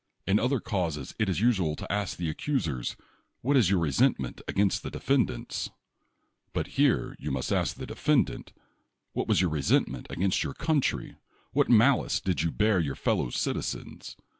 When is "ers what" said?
2.67-3.55